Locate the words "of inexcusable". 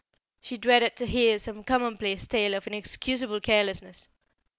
2.55-3.39